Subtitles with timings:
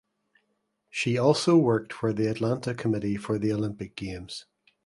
[0.89, 4.47] She also worked for the Atlanta Committee for the Olympic Games.